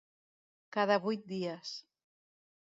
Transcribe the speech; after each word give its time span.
Cada 0.77 0.97
vuit 1.05 1.29
dies. 1.33 1.77